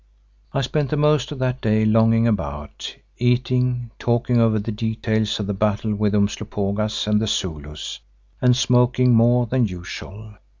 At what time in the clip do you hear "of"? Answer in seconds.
1.31-1.37, 5.39-5.45